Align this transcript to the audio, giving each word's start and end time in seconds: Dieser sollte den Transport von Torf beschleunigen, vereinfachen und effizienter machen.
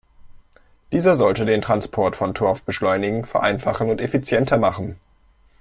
Dieser 0.91 1.15
sollte 1.15 1.45
den 1.45 1.61
Transport 1.61 2.15
von 2.15 2.33
Torf 2.33 2.63
beschleunigen, 2.63 3.23
vereinfachen 3.23 3.91
und 3.91 4.01
effizienter 4.01 4.57
machen. 4.57 4.95